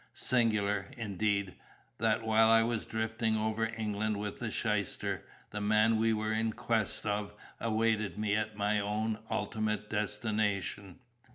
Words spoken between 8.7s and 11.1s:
own ultimate destination.